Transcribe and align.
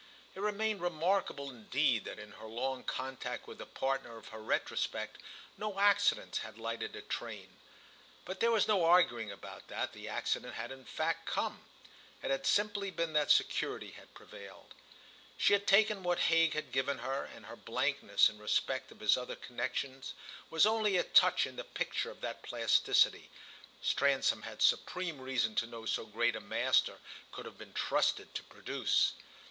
It 0.33 0.39
remained 0.39 0.81
remarkable 0.81 1.51
indeed 1.51 2.05
that 2.05 2.17
in 2.17 2.31
her 2.31 2.47
long 2.47 2.83
contact 2.83 3.45
with 3.45 3.59
the 3.59 3.67
partner 3.67 4.17
of 4.17 4.29
her 4.29 4.41
retrospect 4.41 5.19
no 5.59 5.79
accident 5.79 6.37
had 6.37 6.57
lighted 6.57 6.95
a 6.95 7.03
train; 7.03 7.55
but 8.25 8.39
there 8.39 8.49
was 8.49 8.67
no 8.67 8.83
arguing 8.83 9.31
about 9.31 9.67
that; 9.67 9.93
the 9.93 10.09
accident 10.09 10.55
had 10.55 10.71
in 10.71 10.85
fact 10.85 11.27
come: 11.27 11.61
it 12.23 12.31
had 12.31 12.47
simply 12.47 12.89
been 12.89 13.13
that 13.13 13.29
security 13.29 13.91
had 13.91 14.11
prevailed. 14.15 14.73
She 15.37 15.53
had 15.53 15.67
taken 15.67 16.01
what 16.01 16.17
Hague 16.17 16.55
had 16.55 16.71
given 16.71 16.97
her, 16.97 17.25
and 17.25 17.45
her 17.45 17.55
blankness 17.55 18.27
in 18.27 18.39
respect 18.39 18.91
of 18.91 19.01
his 19.01 19.15
other 19.15 19.35
connexions 19.35 20.15
was 20.49 20.65
only 20.65 20.97
a 20.97 21.03
touch 21.03 21.45
in 21.45 21.57
the 21.57 21.63
picture 21.63 22.09
of 22.09 22.21
that 22.21 22.41
plasticity 22.41 23.29
Stransom 23.83 24.41
had 24.41 24.63
supreme 24.63 25.21
reason 25.21 25.53
to 25.53 25.67
know 25.67 25.85
so 25.85 26.05
great 26.07 26.35
a 26.35 26.39
master 26.41 26.97
could 27.31 27.45
have 27.45 27.59
been 27.59 27.73
trusted 27.73 28.33
to 28.33 28.41
produce. 28.45 29.13